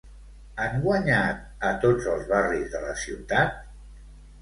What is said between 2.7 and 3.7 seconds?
de la ciutat?